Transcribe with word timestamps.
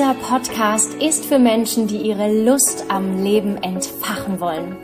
Dieser 0.00 0.14
Podcast 0.14 0.94
ist 0.94 1.26
für 1.26 1.38
Menschen, 1.38 1.86
die 1.86 1.98
ihre 1.98 2.32
Lust 2.32 2.86
am 2.88 3.22
Leben 3.22 3.62
entfachen 3.62 4.40
wollen 4.40 4.78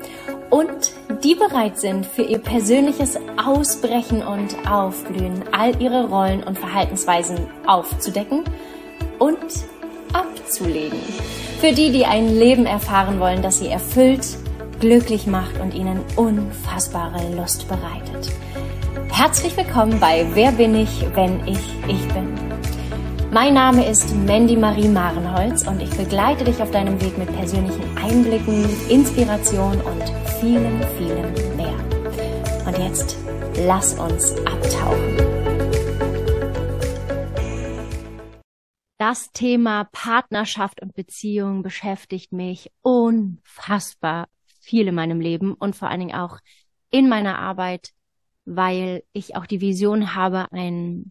und 0.51 0.93
die 1.25 1.35
bereit 1.35 1.79
sind, 1.79 2.05
für 2.05 2.21
ihr 2.21 2.37
persönliches 2.39 3.19
Ausbrechen 3.43 4.23
und 4.23 4.71
Aufblühen 4.71 5.43
all 5.53 5.81
ihre 5.81 6.11
Rollen 6.11 6.43
und 6.43 6.59
Verhaltensweisen 6.59 7.47
aufzudecken 7.67 8.45
und 9.19 9.39
abzulegen. 10.13 10.99
Für 11.61 11.73
die, 11.73 11.93
die 11.93 12.05
ein 12.05 12.39
Leben 12.39 12.67
erfahren 12.67 13.19
wollen, 13.19 13.41
das 13.41 13.61
sie 13.61 13.69
erfüllt, 13.69 14.37
glücklich 14.81 15.27
macht 15.27 15.59
und 15.63 15.73
ihnen 15.73 16.01
unfassbare 16.17 17.35
Lust 17.35 17.67
bereitet. 17.69 18.31
Herzlich 19.11 19.57
willkommen 19.57 19.99
bei 19.99 20.27
Wer 20.35 20.53
bin 20.53 20.75
ich, 20.75 21.07
wenn 21.15 21.41
ich 21.47 21.61
ich 21.89 22.07
bin. 22.13 22.46
Mein 23.33 23.55
Name 23.55 23.89
ist 23.89 24.15
Mandy 24.15 24.57
Marie 24.57 24.89
Marenholz 24.89 25.67
und 25.67 25.83
ich 25.83 25.91
begleite 25.91 26.45
dich 26.45 26.63
auf 26.63 26.71
deinem 26.71 27.01
Weg 27.03 27.19
mit 27.19 27.27
persönlichen 27.35 27.99
Einblicken, 27.99 28.65
Inspiration 28.89 29.81
und 29.81 30.03
vielen, 30.41 30.83
vielen 30.97 31.57
mehr. 31.57 31.75
Und 32.67 32.79
jetzt 32.79 33.17
lass 33.67 33.99
uns 33.99 34.37
abtauchen. 34.47 35.17
Das 38.99 39.33
Thema 39.33 39.89
Partnerschaft 39.93 40.81
und 40.81 40.95
Beziehung 40.95 41.63
beschäftigt 41.63 42.33
mich 42.33 42.71
unfassbar 42.83 44.29
viel 44.61 44.89
in 44.89 44.95
meinem 44.95 45.21
Leben 45.21 45.55
und 45.55 45.77
vor 45.77 45.89
allen 45.89 46.01
Dingen 46.01 46.15
auch 46.15 46.39
in 46.91 47.09
meiner 47.09 47.39
Arbeit 47.39 47.91
weil 48.47 49.03
ich 49.13 49.37
auch 49.37 49.45
die 49.45 49.61
Vision 49.61 50.15
habe, 50.15 50.47
ein 50.53 51.11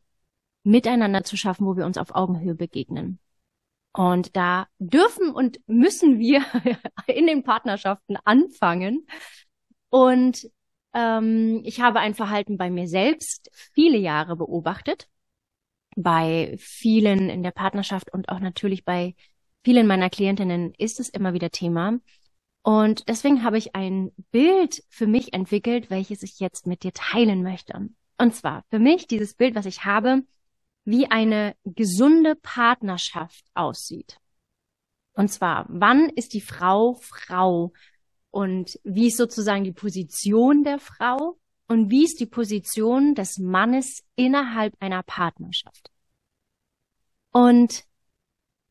Miteinander 0.66 1.24
zu 1.24 1.38
schaffen, 1.38 1.66
wo 1.66 1.78
wir 1.78 1.86
uns 1.86 1.98
auf 1.98 2.14
Augenhöhe 2.14 2.56
begegnen. 2.56 3.20
Und 3.94 4.36
da 4.36 4.68
dürfen 4.80 5.32
und 5.32 5.60
müssen 5.68 6.20
wir 6.20 6.44
in 7.08 7.28
den 7.28 7.44
Partnerschaften 7.44 8.18
anfangen. 8.26 9.08
Und 9.90 10.50
ähm, 10.94 11.62
ich 11.64 11.80
habe 11.80 12.00
ein 12.00 12.14
Verhalten 12.14 12.58
bei 12.58 12.70
mir 12.70 12.88
selbst 12.88 13.50
viele 13.74 13.98
Jahre 13.98 14.36
beobachtet, 14.36 15.08
bei 15.96 16.56
vielen 16.58 17.30
in 17.30 17.44
der 17.44 17.52
Partnerschaft 17.52 18.12
und 18.12 18.28
auch 18.30 18.40
natürlich 18.40 18.84
bei 18.84 19.16
vielen 19.64 19.88
meiner 19.88 20.10
Klientinnen 20.10 20.74
ist 20.78 21.00
es 21.00 21.10
immer 21.10 21.34
wieder 21.34 21.52
Thema. 21.52 22.00
Und 22.64 23.08
deswegen 23.08 23.44
habe 23.44 23.58
ich 23.58 23.76
ein 23.76 24.12
Bild 24.32 24.84
für 24.90 25.06
mich 25.06 25.34
entwickelt, 25.34 25.90
welches 25.90 26.24
ich 26.24 26.40
jetzt 26.40 26.66
mit 26.66 26.84
dir 26.84 26.94
teilen 26.94 27.44
möchte. 27.44 27.90
Und 28.18 28.36
zwar 28.36 28.64
für 28.72 28.80
mich 28.80 29.08
dieses 29.08 29.36
Bild, 29.36 29.56
was 29.56 29.68
ich 29.68 29.86
habe, 29.86 30.24
wie 30.86 31.08
eine 31.08 31.56
gesunde 31.66 32.36
Partnerschaft 32.36 33.44
aussieht. 33.54 34.20
Und 35.14 35.30
zwar, 35.30 35.66
wann 35.70 36.10
ist 36.10 36.34
die 36.34 36.42
Frau 36.42 36.94
Frau? 37.02 37.74
Und 38.32 38.80
wie 38.84 39.08
ist 39.08 39.18
sozusagen 39.18 39.64
die 39.64 39.72
Position 39.72 40.64
der 40.64 40.80
Frau? 40.80 41.40
Und 41.68 41.90
wie 41.90 42.04
ist 42.04 42.20
die 42.20 42.26
Position 42.26 43.16
des 43.16 43.38
Mannes 43.40 44.04
innerhalb 44.16 44.76
einer 44.80 45.04
Partnerschaft? 45.04 45.92
Und 47.32 47.86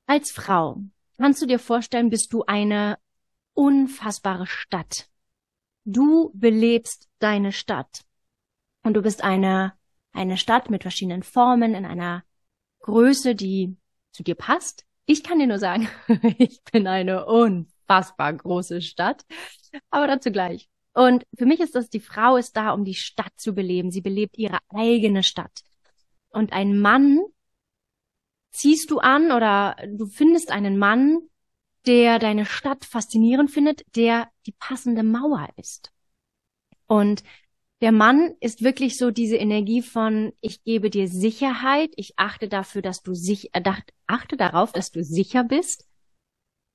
als 0.06 0.30
Frau, 0.30 0.82
kannst 1.18 1.42
du 1.42 1.46
dir 1.46 1.58
vorstellen, 1.58 2.10
bist 2.10 2.32
du 2.32 2.44
eine 2.44 2.98
unfassbare 3.54 4.46
Stadt. 4.46 5.08
Du 5.84 6.30
belebst 6.34 7.08
deine 7.18 7.52
Stadt. 7.52 8.04
Und 8.82 8.94
du 8.94 9.02
bist 9.02 9.24
eine, 9.24 9.72
eine 10.14 10.36
Stadt 10.38 10.70
mit 10.70 10.82
verschiedenen 10.82 11.22
Formen 11.22 11.74
in 11.74 11.84
einer 11.84 12.24
Größe, 12.80 13.34
die 13.34 13.76
zu 14.12 14.22
dir 14.22 14.34
passt. 14.34 14.86
Ich 15.06 15.22
kann 15.22 15.38
dir 15.38 15.46
nur 15.46 15.58
sagen, 15.58 15.88
ich 16.38 16.62
bin 16.72 16.86
eine 16.86 17.26
unfassbar 17.26 18.32
große 18.32 18.80
Stadt. 18.80 19.24
Aber 19.90 20.06
dazu 20.06 20.30
gleich. 20.30 20.68
Und 20.94 21.26
für 21.36 21.46
mich 21.46 21.60
ist 21.60 21.74
das, 21.74 21.90
die 21.90 22.00
Frau 22.00 22.36
ist 22.36 22.56
da, 22.56 22.70
um 22.70 22.84
die 22.84 22.94
Stadt 22.94 23.32
zu 23.36 23.52
beleben. 23.52 23.90
Sie 23.90 24.00
belebt 24.00 24.38
ihre 24.38 24.58
eigene 24.68 25.24
Stadt. 25.24 25.62
Und 26.30 26.52
ein 26.52 26.78
Mann 26.78 27.20
ziehst 28.52 28.90
du 28.90 29.00
an 29.00 29.32
oder 29.32 29.76
du 29.88 30.06
findest 30.06 30.52
einen 30.52 30.78
Mann, 30.78 31.18
der 31.86 32.18
deine 32.18 32.46
Stadt 32.46 32.84
faszinierend 32.84 33.50
findet, 33.50 33.82
der 33.96 34.30
die 34.46 34.52
passende 34.52 35.02
Mauer 35.02 35.48
ist. 35.56 35.92
Und 36.86 37.24
der 37.84 37.92
Mann 37.92 38.34
ist 38.40 38.64
wirklich 38.64 38.96
so 38.96 39.10
diese 39.10 39.36
Energie 39.36 39.82
von, 39.82 40.32
ich 40.40 40.64
gebe 40.64 40.88
dir 40.88 41.06
Sicherheit, 41.06 41.92
ich 41.96 42.14
achte 42.18 42.48
dafür, 42.48 42.80
dass 42.80 43.02
du 43.02 43.12
sich, 43.12 43.54
äh, 43.54 43.62
achte 44.06 44.38
darauf, 44.38 44.72
dass 44.72 44.90
du 44.90 45.04
sicher 45.04 45.44
bist. 45.44 45.86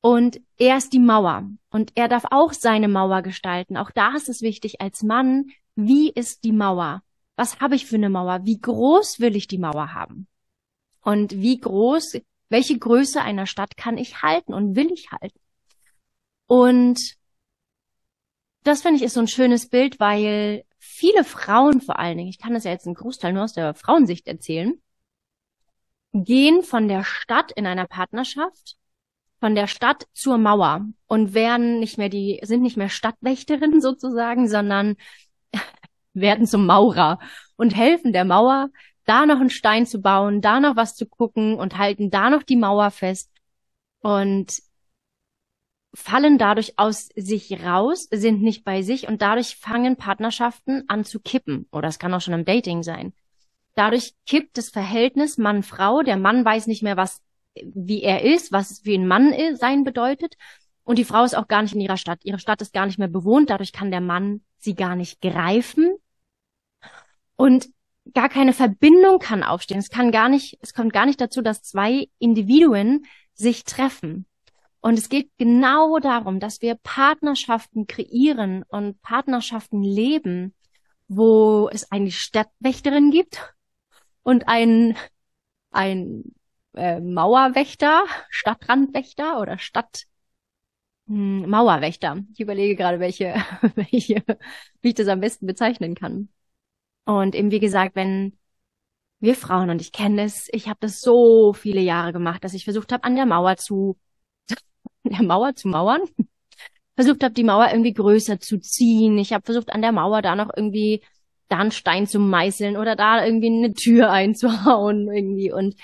Und 0.01 0.39
er 0.59 0.77
ist 0.77 0.93
die 0.93 0.99
Mauer. 0.99 1.49
Und 1.71 1.93
er 1.95 2.09
darf 2.09 2.25
auch 2.29 2.53
seine 2.53 2.87
Mauer 2.87 3.23
gestalten. 3.23 3.75
Auch 3.75 3.89
da 3.89 4.15
ist 4.15 4.29
es 4.29 4.43
wichtig 4.43 4.81
als 4.81 5.01
Mann, 5.01 5.49
wie 5.73 6.11
ist 6.11 6.43
die 6.43 6.51
Mauer? 6.51 7.01
Was 7.35 7.59
habe 7.59 7.73
ich 7.73 7.87
für 7.87 7.95
eine 7.95 8.11
Mauer? 8.11 8.41
Wie 8.43 8.61
groß 8.61 9.19
will 9.19 9.35
ich 9.35 9.47
die 9.47 9.57
Mauer 9.57 9.95
haben? 9.95 10.27
Und 11.01 11.41
wie 11.41 11.59
groß 11.59 12.21
welche 12.49 12.77
Größe 12.77 13.19
einer 13.19 13.47
Stadt 13.47 13.77
kann 13.77 13.97
ich 13.97 14.21
halten 14.21 14.53
und 14.53 14.75
will 14.75 14.91
ich 14.91 15.09
halten? 15.09 15.39
Und 16.45 17.15
das 18.63 18.83
finde 18.83 18.97
ich 18.97 19.01
ist 19.01 19.15
so 19.15 19.21
ein 19.21 19.27
schönes 19.27 19.69
Bild, 19.69 19.99
weil 19.99 20.65
viele 20.79 21.23
Frauen 21.23 21.81
vor 21.81 21.99
allen 21.99 22.17
Dingen, 22.17 22.29
ich 22.29 22.39
kann 22.39 22.53
das 22.53 22.63
ja 22.63 22.71
jetzt 22.71 22.87
einen 22.87 22.95
Großteil 22.95 23.33
nur 23.33 23.43
aus 23.43 23.53
der 23.53 23.73
Frauensicht 23.73 24.27
erzählen, 24.27 24.81
gehen 26.13 26.63
von 26.63 26.87
der 26.87 27.03
Stadt 27.03 27.51
in 27.51 27.67
einer 27.67 27.85
Partnerschaft, 27.85 28.77
von 29.39 29.55
der 29.55 29.67
Stadt 29.67 30.07
zur 30.13 30.37
Mauer 30.37 30.85
und 31.07 31.33
werden 31.33 31.79
nicht 31.79 31.97
mehr 31.97 32.09
die, 32.09 32.39
sind 32.43 32.61
nicht 32.61 32.77
mehr 32.77 32.89
Stadtwächterinnen 32.89 33.81
sozusagen, 33.81 34.47
sondern 34.47 34.95
werden 36.13 36.47
zum 36.47 36.65
Maurer 36.65 37.19
und 37.55 37.75
helfen 37.75 38.13
der 38.13 38.25
Mauer, 38.25 38.69
da 39.05 39.25
noch 39.25 39.39
einen 39.39 39.49
Stein 39.49 39.85
zu 39.85 40.01
bauen, 40.01 40.41
da 40.41 40.59
noch 40.59 40.75
was 40.75 40.95
zu 40.95 41.05
gucken 41.05 41.55
und 41.55 41.77
halten 41.77 42.11
da 42.11 42.29
noch 42.29 42.43
die 42.43 42.55
Mauer 42.55 42.91
fest. 42.91 43.31
Und 44.01 44.61
fallen 46.09 46.39
dadurch 46.39 46.73
aus 46.77 47.09
sich 47.15 47.63
raus, 47.63 48.07
sind 48.11 48.41
nicht 48.41 48.63
bei 48.63 48.81
sich 48.81 49.07
und 49.07 49.21
dadurch 49.21 49.55
fangen 49.55 49.95
Partnerschaften 49.95 50.83
an 50.87 51.05
zu 51.05 51.19
kippen. 51.19 51.67
Oder 51.71 51.87
es 51.87 51.99
kann 51.99 52.13
auch 52.13 52.21
schon 52.21 52.33
im 52.33 52.45
Dating 52.45 52.81
sein. 52.81 53.13
Dadurch 53.75 54.13
kippt 54.25 54.57
das 54.57 54.69
Verhältnis 54.69 55.37
Mann-Frau. 55.37 56.01
Der 56.01 56.17
Mann 56.17 56.43
weiß 56.43 56.67
nicht 56.67 56.81
mehr, 56.81 56.97
was, 56.97 57.21
wie 57.53 58.01
er 58.01 58.23
ist, 58.23 58.51
was 58.51 58.83
wie 58.85 58.95
ein 58.95 59.07
Mann 59.07 59.33
sein 59.55 59.83
bedeutet. 59.83 60.35
Und 60.83 60.97
die 60.97 61.05
Frau 61.05 61.23
ist 61.23 61.37
auch 61.37 61.47
gar 61.47 61.61
nicht 61.61 61.75
in 61.75 61.81
ihrer 61.81 61.97
Stadt. 61.97 62.19
Ihre 62.23 62.39
Stadt 62.39 62.61
ist 62.61 62.73
gar 62.73 62.87
nicht 62.87 62.97
mehr 62.97 63.07
bewohnt. 63.07 63.51
Dadurch 63.51 63.71
kann 63.71 63.91
der 63.91 64.01
Mann 64.01 64.41
sie 64.57 64.73
gar 64.73 64.95
nicht 64.95 65.21
greifen. 65.21 65.95
Und 67.35 67.69
gar 68.15 68.29
keine 68.29 68.53
Verbindung 68.53 69.19
kann 69.19 69.43
aufstehen. 69.43 69.77
Es 69.77 69.89
kann 69.89 70.11
gar 70.11 70.27
nicht, 70.27 70.57
es 70.61 70.73
kommt 70.73 70.91
gar 70.91 71.05
nicht 71.05 71.21
dazu, 71.21 71.43
dass 71.43 71.61
zwei 71.61 72.09
Individuen 72.17 73.05
sich 73.35 73.63
treffen. 73.63 74.25
Und 74.81 74.97
es 74.97 75.09
geht 75.09 75.29
genau 75.37 75.99
darum, 75.99 76.39
dass 76.39 76.61
wir 76.61 76.75
Partnerschaften 76.75 77.85
kreieren 77.87 78.63
und 78.69 79.01
Partnerschaften 79.01 79.83
leben, 79.83 80.55
wo 81.07 81.69
es 81.69 81.91
eine 81.91 82.11
Stadtwächterin 82.11 83.11
gibt 83.11 83.53
und 84.23 84.47
ein, 84.47 84.95
ein 85.71 86.23
äh, 86.75 86.99
Mauerwächter, 86.99 88.05
Stadtrandwächter 88.29 89.41
oder 89.41 89.57
Stadt, 89.57 90.03
hm, 91.07 91.49
Mauerwächter. 91.49 92.23
Ich 92.33 92.39
überlege 92.39 92.75
gerade, 92.75 92.99
welche, 92.99 93.35
welche, 93.75 94.23
wie 94.81 94.89
ich 94.89 94.95
das 94.95 95.07
am 95.07 95.19
besten 95.19 95.45
bezeichnen 95.45 95.95
kann. 95.95 96.29
Und 97.05 97.35
eben 97.35 97.51
wie 97.51 97.59
gesagt, 97.59 97.95
wenn 97.95 98.37
wir 99.19 99.35
Frauen, 99.35 99.69
und 99.69 99.81
ich 99.81 99.91
kenne 99.91 100.23
es, 100.23 100.47
ich 100.51 100.67
habe 100.67 100.77
das 100.81 101.01
so 101.01 101.53
viele 101.53 101.81
Jahre 101.81 102.13
gemacht, 102.13 102.43
dass 102.43 102.53
ich 102.53 102.63
versucht 102.63 102.91
habe, 102.93 103.03
an 103.03 103.15
der 103.15 103.25
Mauer 103.25 103.57
zu, 103.57 103.97
der 105.03 105.23
Mauer 105.23 105.55
zu 105.55 105.67
mauern, 105.67 106.01
versucht 106.95 107.23
habe, 107.23 107.33
die 107.33 107.43
Mauer 107.43 107.69
irgendwie 107.71 107.93
größer 107.93 108.39
zu 108.39 108.59
ziehen. 108.59 109.17
Ich 109.17 109.33
habe 109.33 109.45
versucht, 109.45 109.71
an 109.71 109.81
der 109.81 109.91
Mauer 109.91 110.21
da 110.21 110.35
noch 110.35 110.49
irgendwie 110.55 111.01
da 111.49 111.57
einen 111.59 111.71
Stein 111.71 112.07
zu 112.07 112.19
meißeln 112.19 112.77
oder 112.77 112.95
da 112.95 113.25
irgendwie 113.25 113.47
eine 113.47 113.73
Tür 113.73 114.11
einzuhauen 114.11 115.11
irgendwie 115.11 115.51
und 115.51 115.75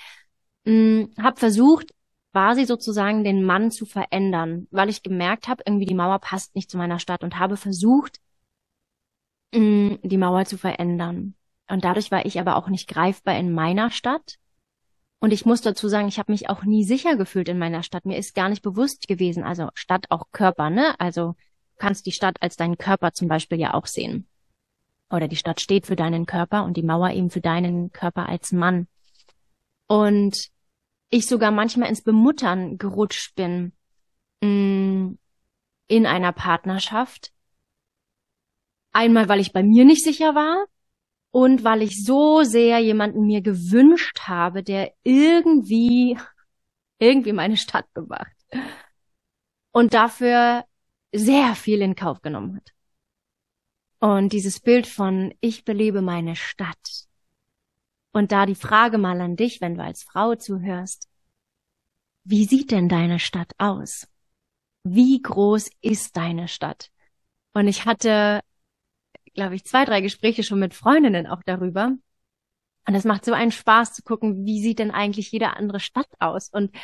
mh, 0.65 1.07
habe 1.21 1.39
versucht, 1.39 1.91
quasi 2.33 2.65
sozusagen 2.65 3.23
den 3.23 3.43
Mann 3.43 3.71
zu 3.71 3.85
verändern, 3.85 4.67
weil 4.71 4.89
ich 4.89 5.03
gemerkt 5.03 5.47
habe, 5.47 5.63
irgendwie 5.65 5.85
die 5.85 5.95
Mauer 5.95 6.19
passt 6.19 6.55
nicht 6.55 6.69
zu 6.69 6.77
meiner 6.77 6.99
Stadt 6.99 7.23
und 7.23 7.39
habe 7.39 7.57
versucht, 7.57 8.19
Mm, 9.55 9.95
die 10.03 10.17
Mauer 10.17 10.45
zu 10.45 10.57
verändern. 10.57 11.35
Und 11.69 11.83
dadurch 11.85 12.11
war 12.11 12.25
ich 12.25 12.39
aber 12.39 12.57
auch 12.57 12.67
nicht 12.67 12.87
greifbar 12.87 13.37
in 13.37 13.53
meiner 13.53 13.89
Stadt. 13.89 14.35
Und 15.25 15.31
ich 15.31 15.43
muss 15.43 15.61
dazu 15.61 15.87
sagen, 15.87 16.07
ich 16.07 16.19
habe 16.19 16.31
mich 16.31 16.51
auch 16.51 16.65
nie 16.65 16.83
sicher 16.83 17.15
gefühlt 17.15 17.49
in 17.49 17.57
meiner 17.57 17.81
Stadt. 17.81 18.05
Mir 18.05 18.15
ist 18.15 18.35
gar 18.35 18.47
nicht 18.47 18.61
bewusst 18.61 19.07
gewesen, 19.07 19.43
also 19.43 19.69
Stadt 19.73 20.05
auch 20.11 20.27
Körper, 20.31 20.69
ne? 20.69 20.93
Also 20.99 21.33
kannst 21.79 22.05
die 22.05 22.11
Stadt 22.11 22.39
als 22.43 22.57
deinen 22.57 22.77
Körper 22.77 23.11
zum 23.11 23.27
Beispiel 23.27 23.59
ja 23.59 23.73
auch 23.73 23.87
sehen. 23.87 24.27
Oder 25.09 25.27
die 25.27 25.35
Stadt 25.35 25.61
steht 25.61 25.87
für 25.87 25.95
deinen 25.95 26.27
Körper 26.27 26.63
und 26.63 26.77
die 26.77 26.83
Mauer 26.83 27.09
eben 27.09 27.31
für 27.31 27.41
deinen 27.41 27.91
Körper 27.91 28.29
als 28.29 28.51
Mann. 28.51 28.87
Und 29.87 30.51
ich 31.09 31.25
sogar 31.25 31.49
manchmal 31.49 31.89
ins 31.89 32.03
Bemuttern 32.03 32.77
gerutscht 32.77 33.33
bin 33.33 33.73
mm, 34.41 35.13
in 35.87 36.05
einer 36.05 36.33
Partnerschaft. 36.33 37.33
Einmal, 38.91 39.27
weil 39.27 39.39
ich 39.39 39.53
bei 39.53 39.63
mir 39.63 39.85
nicht 39.85 40.03
sicher 40.03 40.35
war 40.35 40.67
und 41.35 41.65
weil 41.65 41.81
ich 41.81 42.05
so 42.05 42.43
sehr 42.43 42.79
jemanden 42.79 43.25
mir 43.25 43.41
gewünscht 43.41 44.21
habe, 44.21 44.63
der 44.63 44.93
irgendwie, 45.03 46.17
irgendwie 46.97 47.33
meine 47.33 47.57
Stadt 47.57 47.93
bewacht. 47.93 48.31
Und 49.71 49.93
dafür 49.93 50.63
sehr 51.11 51.55
viel 51.55 51.81
in 51.81 51.97
Kauf 51.97 52.21
genommen 52.21 52.55
hat. 52.55 52.71
Und 53.99 54.31
dieses 54.31 54.61
Bild 54.61 54.87
von 54.87 55.33
ich 55.41 55.65
belebe 55.65 56.01
meine 56.01 56.37
Stadt. 56.37 57.05
Und 58.13 58.31
da 58.31 58.45
die 58.45 58.55
Frage 58.55 58.97
mal 58.97 59.19
an 59.19 59.35
dich, 59.35 59.59
wenn 59.59 59.75
du 59.75 59.83
als 59.83 60.03
Frau 60.03 60.35
zuhörst. 60.35 61.09
Wie 62.23 62.45
sieht 62.45 62.71
denn 62.71 62.87
deine 62.87 63.19
Stadt 63.19 63.51
aus? 63.57 64.07
Wie 64.85 65.21
groß 65.21 65.69
ist 65.81 66.15
deine 66.15 66.47
Stadt? 66.47 66.91
Und 67.51 67.67
ich 67.67 67.83
hatte, 67.83 68.39
glaube 69.35 69.55
ich, 69.55 69.65
zwei, 69.65 69.85
drei 69.85 70.01
Gespräche 70.01 70.43
schon 70.43 70.59
mit 70.59 70.73
Freundinnen 70.73 71.27
auch 71.27 71.43
darüber. 71.45 71.93
Und 72.87 72.95
es 72.95 73.03
macht 73.03 73.25
so 73.25 73.33
einen 73.33 73.51
Spaß 73.51 73.93
zu 73.93 74.03
gucken, 74.03 74.45
wie 74.45 74.61
sieht 74.61 74.79
denn 74.79 74.91
eigentlich 74.91 75.31
jede 75.31 75.55
andere 75.55 75.79
Stadt 75.79 76.09
aus? 76.19 76.49
Und 76.49 76.75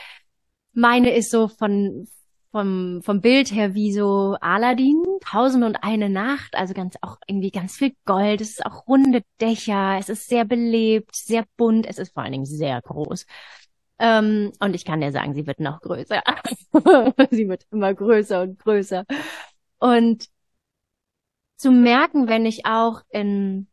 meine 0.73 1.13
ist 1.13 1.31
so 1.31 1.47
von, 1.47 2.07
vom, 2.51 3.01
vom 3.03 3.21
Bild 3.21 3.51
her 3.51 3.73
wie 3.73 3.93
so 3.93 4.35
Aladdin, 4.41 5.03
Tausend 5.21 5.63
und 5.63 5.77
eine 5.83 6.09
Nacht, 6.09 6.55
also 6.55 6.73
ganz 6.73 6.95
auch 7.01 7.17
irgendwie 7.27 7.51
ganz 7.51 7.75
viel 7.75 7.93
Gold, 8.05 8.41
es 8.41 8.51
ist 8.51 8.65
auch 8.65 8.87
runde 8.87 9.23
Dächer, 9.39 9.97
es 9.99 10.09
ist 10.09 10.27
sehr 10.27 10.45
belebt, 10.45 11.15
sehr 11.15 11.45
bunt, 11.57 11.85
es 11.85 11.97
ist 11.97 12.13
vor 12.13 12.23
allen 12.23 12.33
Dingen 12.33 12.45
sehr 12.45 12.81
groß. 12.81 13.25
Ähm, 13.99 14.51
und 14.59 14.75
ich 14.75 14.83
kann 14.83 15.01
dir 15.01 15.11
sagen, 15.11 15.35
sie 15.35 15.45
wird 15.45 15.59
noch 15.59 15.81
größer. 15.81 16.23
sie 17.31 17.47
wird 17.47 17.65
immer 17.71 17.93
größer 17.93 18.41
und 18.41 18.57
größer. 18.59 19.05
Und 19.79 20.27
zu 21.61 21.71
merken, 21.71 22.27
wenn 22.27 22.45
ich 22.45 22.65
auch 22.65 23.01
in, 23.09 23.67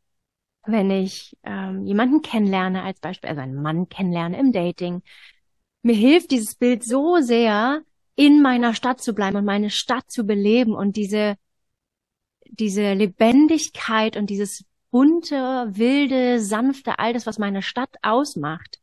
wenn 0.66 0.90
ich 0.90 1.36
ähm, 1.42 1.84
jemanden 1.84 2.20
kennenlerne, 2.20 2.82
als 2.82 3.00
Beispiel, 3.00 3.30
also 3.30 3.40
einen 3.40 3.62
Mann 3.62 3.88
kennenlerne 3.88 4.38
im 4.38 4.52
Dating, 4.52 5.02
mir 5.82 5.94
hilft 5.94 6.30
dieses 6.30 6.54
Bild 6.54 6.84
so 6.84 7.18
sehr, 7.20 7.82
in 8.14 8.42
meiner 8.42 8.74
Stadt 8.74 9.00
zu 9.00 9.14
bleiben 9.14 9.36
und 9.36 9.44
meine 9.44 9.70
Stadt 9.70 10.10
zu 10.10 10.24
beleben 10.24 10.74
und 10.74 10.96
diese, 10.96 11.36
diese 12.50 12.92
Lebendigkeit 12.92 14.16
und 14.16 14.28
dieses 14.28 14.64
bunte, 14.90 15.68
wilde, 15.70 16.40
sanfte, 16.40 16.98
all 16.98 17.12
das, 17.14 17.26
was 17.26 17.38
meine 17.38 17.62
Stadt 17.62 17.94
ausmacht, 18.02 18.80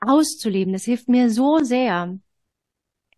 auszuleben. 0.00 0.72
Das 0.72 0.84
hilft 0.84 1.08
mir 1.08 1.28
so 1.28 1.58
sehr. 1.58 2.18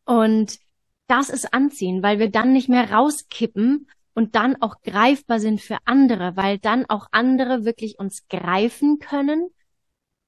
Und 0.07 0.59
das 1.07 1.29
ist 1.29 1.53
anziehen, 1.53 2.03
weil 2.03 2.19
wir 2.19 2.31
dann 2.31 2.53
nicht 2.53 2.69
mehr 2.69 2.91
rauskippen 2.91 3.87
und 4.19 4.35
dann 4.35 4.61
auch 4.61 4.83
greifbar 4.83 5.39
sind 5.39 5.61
für 5.61 5.79
andere, 5.85 6.35
weil 6.35 6.59
dann 6.59 6.85
auch 6.87 7.07
andere 7.13 7.65
wirklich 7.65 8.01
uns 8.01 8.27
greifen 8.27 8.99
können 8.99 9.49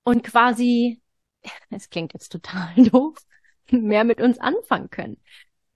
und 0.05 0.23
quasi, 0.23 1.03
es 1.71 1.91
klingt 1.91 2.13
jetzt 2.13 2.29
total 2.31 2.73
doof, 2.77 3.19
mehr 3.73 4.05
mit 4.05 4.21
uns 4.21 4.39
anfangen 4.39 4.91
können. 4.91 5.17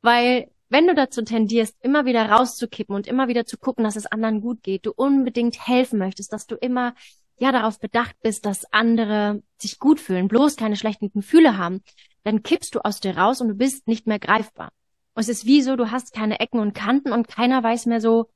Weil 0.01 0.49
wenn 0.69 0.87
du 0.87 0.95
dazu 0.95 1.23
tendierst, 1.23 1.77
immer 1.81 2.05
wieder 2.05 2.31
rauszukippen 2.31 2.95
und 2.95 3.09
immer 3.09 3.27
wieder 3.27 3.47
zu 3.47 3.59
gucken, 3.59 3.83
dass 3.83 3.97
es 3.97 4.07
anderen 4.07 4.41
gut 4.41 4.63
geht, 4.63 4.87
du 4.87 4.93
unbedingt 4.93 5.67
helfen 5.67 5.99
möchtest, 5.99 6.33
dass 6.33 6.47
du 6.47 6.55
immer 6.55 6.95
ja 7.39 7.51
darauf 7.51 7.81
bedacht 7.81 8.15
bist, 8.23 8.47
dass 8.47 8.73
andere 8.73 9.43
sich 9.59 9.81
gut 9.81 9.99
fühlen, 9.99 10.29
bloß 10.29 10.55
keine 10.55 10.77
schlechten 10.77 11.11
Gefühle 11.11 11.59
haben, 11.59 11.83
dann 12.23 12.45
kippst 12.45 12.77
du 12.77 12.79
aus 12.79 13.01
dir 13.01 13.19
raus 13.19 13.41
und 13.41 13.49
du 13.49 13.55
bist 13.55 13.89
nicht 13.89 14.07
mehr 14.07 14.21
greifbar. 14.21 14.71
Und 15.15 15.21
es 15.21 15.29
ist 15.29 15.47
wie 15.47 15.63
so, 15.63 15.77
du 15.77 15.91
hast 15.91 16.13
keine 16.13 16.41
Ecken 16.41 16.61
und 16.61 16.75
Kanten 16.75 17.13
und 17.13 17.29
keiner 17.29 17.63
weiß 17.63 17.87
mehr 17.87 18.01
so, 18.01 18.31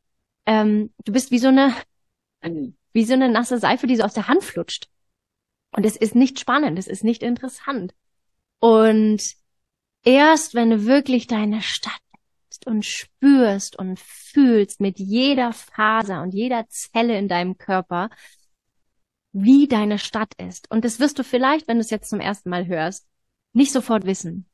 ähm, 0.46 0.92
du 1.04 1.12
bist 1.12 1.30
wie 1.30 1.38
so 1.38 1.48
eine, 1.48 1.74
wie 2.92 3.04
so 3.04 3.14
eine 3.14 3.28
nasse 3.28 3.58
Seife, 3.58 3.86
die 3.86 3.96
so 3.96 4.04
aus 4.04 4.14
der 4.14 4.28
Hand 4.28 4.44
flutscht. 4.44 4.88
Und 5.72 5.84
es 5.84 5.96
ist 5.96 6.14
nicht 6.14 6.40
spannend, 6.40 6.78
es 6.78 6.86
ist 6.86 7.04
nicht 7.04 7.22
interessant. 7.22 7.94
Und 8.60 9.22
erst 10.04 10.54
wenn 10.54 10.70
du 10.70 10.86
wirklich 10.86 11.26
deine 11.26 11.62
Stadt 11.62 11.92
und 12.64 12.84
spürst 12.84 13.78
und 13.78 13.98
fühlst 14.00 14.80
mit 14.80 14.98
jeder 14.98 15.52
Faser 15.52 16.22
und 16.22 16.34
jeder 16.34 16.66
Zelle 16.68 17.16
in 17.18 17.28
deinem 17.28 17.56
Körper, 17.56 18.10
wie 19.32 19.68
deine 19.68 19.98
Stadt 19.98 20.32
ist. 20.38 20.70
Und 20.70 20.84
das 20.84 20.98
wirst 20.98 21.18
du 21.18 21.24
vielleicht, 21.24 21.68
wenn 21.68 21.76
du 21.76 21.82
es 21.82 21.90
jetzt 21.90 22.10
zum 22.10 22.20
ersten 22.20 22.50
Mal 22.50 22.66
hörst, 22.66 23.06
nicht 23.52 23.72
sofort 23.72 24.06
wissen. 24.06 24.48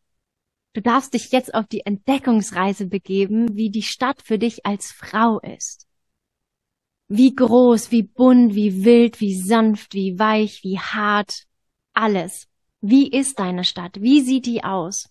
Du 0.75 0.83
darfst 0.83 1.15
dich 1.15 1.31
jetzt 1.31 1.55
auf 1.55 1.69
die 1.69 1.87
Entdeckungsreise 1.87 2.87
begeben, 2.87 3.57
wie 3.57 3.71
die 3.71 3.83
Stadt 3.83 4.21
für 4.23 4.39
dich 4.39 4.67
als 4.67 4.91
Frau 4.91 5.39
ist. 5.39 5.87
Wie 7.07 7.33
groß, 7.33 7.93
wie 7.93 8.03
bunt, 8.03 8.57
wie 8.57 8.85
wild, 8.85 9.21
wie 9.21 9.41
sanft, 9.41 9.95
wie 9.95 10.19
weich, 10.19 10.65
wie 10.65 10.81
hart, 10.81 11.45
alles. 11.93 12.49
Wie 12.81 13.09
ist 13.09 13.39
deine 13.39 13.63
Stadt? 13.63 14.01
Wie 14.01 14.21
sieht 14.21 14.47
die 14.47 14.65
aus? 14.65 15.09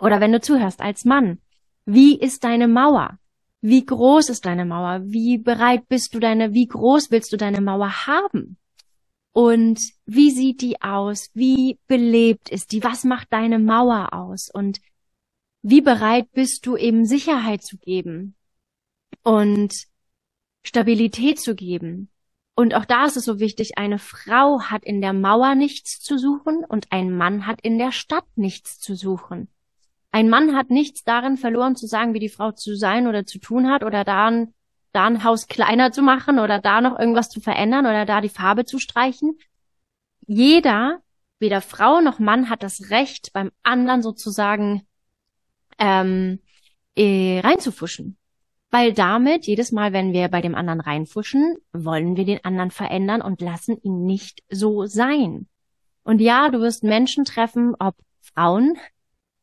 Oder 0.00 0.20
wenn 0.20 0.32
du 0.32 0.40
zuhörst 0.40 0.80
als 0.80 1.04
Mann, 1.04 1.38
wie 1.84 2.18
ist 2.18 2.42
deine 2.42 2.66
Mauer? 2.66 3.18
Wie 3.60 3.86
groß 3.86 4.30
ist 4.30 4.46
deine 4.46 4.64
Mauer? 4.64 5.02
Wie 5.04 5.38
bereit 5.38 5.86
bist 5.86 6.12
du 6.12 6.18
deine, 6.18 6.54
wie 6.54 6.66
groß 6.66 7.12
willst 7.12 7.32
du 7.32 7.36
deine 7.36 7.60
Mauer 7.60 8.06
haben? 8.08 8.56
Und 9.32 9.80
wie 10.04 10.30
sieht 10.30 10.60
die 10.60 10.82
aus? 10.82 11.30
Wie 11.32 11.78
belebt 11.86 12.50
ist 12.50 12.72
die? 12.72 12.84
Was 12.84 13.04
macht 13.04 13.32
deine 13.32 13.58
Mauer 13.58 14.12
aus? 14.12 14.50
Und 14.52 14.80
wie 15.62 15.80
bereit 15.80 16.30
bist 16.32 16.66
du 16.66 16.76
eben 16.76 17.06
Sicherheit 17.06 17.62
zu 17.62 17.78
geben 17.78 18.34
und 19.22 19.72
Stabilität 20.64 21.40
zu 21.40 21.54
geben? 21.54 22.10
Und 22.54 22.74
auch 22.74 22.84
da 22.84 23.06
ist 23.06 23.16
es 23.16 23.24
so 23.24 23.40
wichtig, 23.40 23.78
eine 23.78 23.98
Frau 23.98 24.60
hat 24.62 24.84
in 24.84 25.00
der 25.00 25.14
Mauer 25.14 25.54
nichts 25.54 26.00
zu 26.00 26.18
suchen 26.18 26.64
und 26.68 26.92
ein 26.92 27.16
Mann 27.16 27.46
hat 27.46 27.60
in 27.62 27.78
der 27.78 27.92
Stadt 27.92 28.26
nichts 28.36 28.78
zu 28.78 28.94
suchen. 28.94 29.48
Ein 30.10 30.28
Mann 30.28 30.54
hat 30.54 30.68
nichts 30.68 31.04
darin 31.04 31.38
verloren 31.38 31.74
zu 31.74 31.86
sagen, 31.86 32.12
wie 32.12 32.18
die 32.18 32.28
Frau 32.28 32.52
zu 32.52 32.76
sein 32.76 33.06
oder 33.06 33.24
zu 33.24 33.38
tun 33.38 33.70
hat 33.70 33.82
oder 33.82 34.04
daran 34.04 34.52
da 34.92 35.06
ein 35.06 35.24
Haus 35.24 35.48
kleiner 35.48 35.92
zu 35.92 36.02
machen 36.02 36.38
oder 36.38 36.58
da 36.58 36.80
noch 36.80 36.98
irgendwas 36.98 37.28
zu 37.28 37.40
verändern 37.40 37.86
oder 37.86 38.04
da 38.04 38.20
die 38.20 38.28
Farbe 38.28 38.64
zu 38.64 38.78
streichen. 38.78 39.38
Jeder, 40.26 41.00
weder 41.38 41.60
Frau 41.60 42.00
noch 42.00 42.18
Mann, 42.18 42.50
hat 42.50 42.62
das 42.62 42.90
Recht, 42.90 43.32
beim 43.32 43.50
anderen 43.62 44.02
sozusagen 44.02 44.86
ähm, 45.78 46.40
äh, 46.94 47.40
reinzufuschen. 47.40 48.16
Weil 48.70 48.94
damit, 48.94 49.46
jedes 49.46 49.70
Mal, 49.72 49.92
wenn 49.92 50.12
wir 50.12 50.28
bei 50.28 50.40
dem 50.40 50.54
anderen 50.54 50.80
reinfuschen, 50.80 51.56
wollen 51.72 52.16
wir 52.16 52.24
den 52.24 52.44
anderen 52.44 52.70
verändern 52.70 53.20
und 53.20 53.40
lassen 53.40 53.76
ihn 53.82 54.04
nicht 54.04 54.42
so 54.50 54.86
sein. 54.86 55.46
Und 56.04 56.20
ja, 56.20 56.48
du 56.48 56.60
wirst 56.60 56.82
Menschen 56.82 57.24
treffen, 57.24 57.74
ob 57.78 57.94
Frauen, 58.20 58.78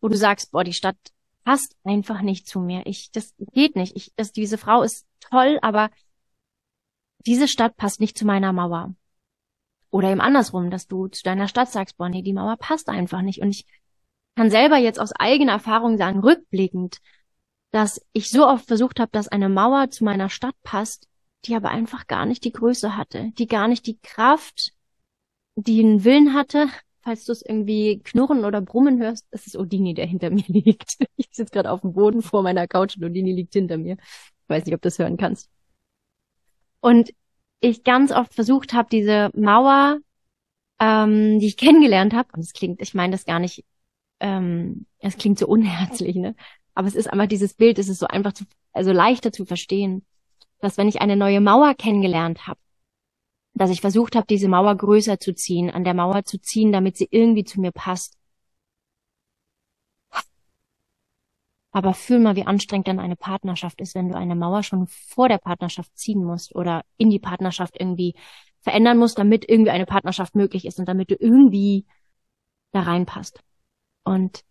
wo 0.01 0.07
du 0.07 0.17
sagst, 0.17 0.51
boah, 0.51 0.63
die 0.63 0.73
Stadt 0.73 0.97
passt 1.43 1.75
einfach 1.83 2.21
nicht 2.21 2.47
zu 2.47 2.59
mir. 2.59 2.81
Ich, 2.85 3.11
das 3.11 3.33
geht 3.53 3.75
nicht. 3.75 3.95
Ich, 3.95 4.13
das, 4.15 4.31
diese 4.31 4.57
Frau 4.57 4.81
ist 4.81 5.05
toll, 5.29 5.59
aber 5.61 5.89
diese 7.25 7.47
Stadt 7.47 7.75
passt 7.77 7.99
nicht 7.99 8.17
zu 8.17 8.25
meiner 8.25 8.53
Mauer. 8.53 8.93
Oder 9.91 10.11
eben 10.11 10.21
andersrum, 10.21 10.69
dass 10.69 10.87
du 10.87 11.07
zu 11.07 11.23
deiner 11.23 11.47
Stadt 11.47 11.71
sagst, 11.71 11.97
boah, 11.97 12.09
nee, 12.09 12.21
die 12.21 12.33
Mauer 12.33 12.57
passt 12.57 12.89
einfach 12.89 13.21
nicht. 13.21 13.41
Und 13.41 13.49
ich 13.49 13.65
kann 14.35 14.51
selber 14.51 14.77
jetzt 14.77 14.99
aus 14.99 15.11
eigener 15.13 15.53
Erfahrung 15.53 15.97
sagen, 15.97 16.19
rückblickend, 16.19 16.99
dass 17.71 18.01
ich 18.13 18.29
so 18.29 18.47
oft 18.47 18.67
versucht 18.67 18.99
habe, 18.99 19.11
dass 19.11 19.27
eine 19.27 19.49
Mauer 19.49 19.89
zu 19.89 20.03
meiner 20.03 20.29
Stadt 20.29 20.55
passt, 20.63 21.07
die 21.45 21.55
aber 21.55 21.69
einfach 21.69 22.07
gar 22.07 22.25
nicht 22.25 22.43
die 22.43 22.51
Größe 22.51 22.95
hatte, 22.95 23.31
die 23.37 23.47
gar 23.47 23.67
nicht 23.67 23.85
die 23.87 23.99
Kraft, 23.99 24.73
die 25.55 25.83
einen 25.83 26.03
Willen 26.03 26.33
hatte, 26.33 26.67
falls 27.01 27.25
du 27.25 27.31
es 27.31 27.41
irgendwie 27.41 28.01
knurren 28.03 28.45
oder 28.45 28.61
brummen 28.61 28.99
hörst, 28.99 29.27
das 29.31 29.47
ist 29.47 29.57
Odini, 29.57 29.93
der 29.93 30.05
hinter 30.05 30.29
mir 30.29 30.43
liegt. 30.47 30.97
Ich 31.15 31.29
sitze 31.31 31.51
gerade 31.51 31.71
auf 31.71 31.81
dem 31.81 31.93
Boden 31.93 32.21
vor 32.21 32.43
meiner 32.43 32.67
Couch 32.67 32.97
und 32.97 33.03
Odini 33.03 33.33
liegt 33.33 33.53
hinter 33.53 33.77
mir. 33.77 33.97
Ich 34.49 34.55
weiß 34.55 34.65
nicht, 34.65 34.73
ob 34.73 34.81
du 34.81 34.87
das 34.87 34.97
hören 34.97 35.17
kannst. 35.17 35.47
Und 36.81 37.13
ich 37.59 37.83
ganz 37.83 38.11
oft 38.11 38.33
versucht 38.33 38.73
habe, 38.73 38.89
diese 38.91 39.29
Mauer, 39.35 39.99
ähm, 40.79 41.37
die 41.39 41.45
ich 41.45 41.57
kennengelernt 41.57 42.13
habe, 42.13 42.29
und 42.33 42.39
es 42.39 42.53
klingt, 42.53 42.81
ich 42.81 42.95
meine 42.95 43.11
das 43.11 43.25
gar 43.25 43.37
nicht, 43.37 43.63
ähm, 44.19 44.87
es 44.97 45.17
klingt 45.17 45.37
so 45.37 45.47
unherzlich, 45.47 46.15
ne? 46.15 46.35
Aber 46.73 46.87
es 46.87 46.95
ist 46.95 47.07
einfach 47.07 47.27
dieses 47.27 47.53
Bild, 47.53 47.77
es 47.77 47.89
ist 47.89 47.99
so 47.99 48.07
einfach 48.07 48.33
zu, 48.33 48.45
also 48.73 48.91
leichter 48.91 49.31
zu 49.31 49.45
verstehen, 49.45 50.03
dass 50.61 50.77
wenn 50.77 50.87
ich 50.87 50.99
eine 50.99 51.15
neue 51.15 51.41
Mauer 51.41 51.75
kennengelernt 51.75 52.47
habe, 52.47 52.59
dass 53.53 53.69
ich 53.69 53.81
versucht 53.81 54.15
habe, 54.15 54.25
diese 54.27 54.47
Mauer 54.47 54.75
größer 54.75 55.19
zu 55.19 55.35
ziehen, 55.35 55.69
an 55.69 55.83
der 55.83 55.93
Mauer 55.93 56.23
zu 56.23 56.41
ziehen, 56.41 56.71
damit 56.71 56.97
sie 56.97 57.07
irgendwie 57.11 57.43
zu 57.43 57.61
mir 57.61 57.71
passt. 57.71 58.17
Aber 61.71 61.93
fühl 61.93 62.19
mal, 62.19 62.35
wie 62.35 62.45
anstrengend 62.45 62.87
dann 62.87 62.99
eine 62.99 63.15
Partnerschaft 63.15 63.79
ist, 63.79 63.93
wenn 63.93 64.09
du 64.09 64.17
eine 64.17 64.35
Mauer 64.35 64.63
schon 64.63 64.87
vor 64.87 65.29
der 65.29 65.37
Partnerschaft 65.37 65.95
ziehen 65.97 66.23
musst 66.23 66.55
oder 66.55 66.83
in 66.97 67.09
die 67.09 67.19
Partnerschaft 67.19 67.79
irgendwie 67.79 68.15
verändern 68.61 68.97
musst, 68.97 69.19
damit 69.19 69.47
irgendwie 69.47 69.71
eine 69.71 69.85
Partnerschaft 69.85 70.35
möglich 70.35 70.65
ist 70.65 70.79
und 70.79 70.87
damit 70.87 71.11
du 71.11 71.15
irgendwie 71.15 71.85
da 72.71 72.81
reinpasst. 72.81 73.41
Und 74.03 74.43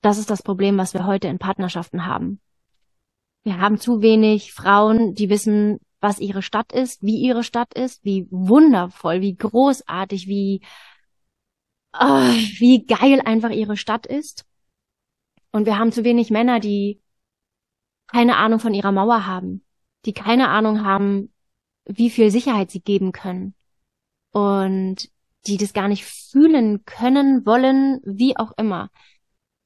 das 0.00 0.18
ist 0.18 0.30
das 0.30 0.42
Problem, 0.42 0.78
was 0.78 0.94
wir 0.94 1.06
heute 1.06 1.28
in 1.28 1.38
Partnerschaften 1.38 2.06
haben. 2.06 2.40
Wir 3.42 3.58
haben 3.58 3.78
zu 3.78 4.00
wenig 4.00 4.52
Frauen, 4.52 5.14
die 5.14 5.28
wissen, 5.28 5.80
was 6.00 6.18
ihre 6.18 6.42
Stadt 6.42 6.72
ist, 6.72 7.02
wie 7.02 7.20
ihre 7.20 7.42
Stadt 7.42 7.74
ist, 7.74 8.04
wie 8.04 8.26
wundervoll, 8.30 9.20
wie 9.22 9.34
großartig, 9.34 10.28
wie, 10.28 10.60
oh, 11.98 12.28
wie 12.58 12.84
geil 12.84 13.20
einfach 13.24 13.50
ihre 13.50 13.76
Stadt 13.76 14.06
ist. 14.06 14.44
Und 15.54 15.66
wir 15.66 15.78
haben 15.78 15.92
zu 15.92 16.02
wenig 16.02 16.30
Männer, 16.30 16.58
die 16.58 17.00
keine 18.08 18.38
Ahnung 18.38 18.58
von 18.58 18.74
ihrer 18.74 18.90
Mauer 18.90 19.24
haben, 19.24 19.64
die 20.04 20.12
keine 20.12 20.48
Ahnung 20.48 20.84
haben, 20.84 21.32
wie 21.84 22.10
viel 22.10 22.32
Sicherheit 22.32 22.72
sie 22.72 22.80
geben 22.80 23.12
können 23.12 23.54
und 24.32 25.08
die 25.46 25.56
das 25.56 25.72
gar 25.72 25.86
nicht 25.86 26.06
fühlen 26.06 26.84
können, 26.86 27.46
wollen, 27.46 28.00
wie 28.02 28.36
auch 28.36 28.50
immer. 28.56 28.90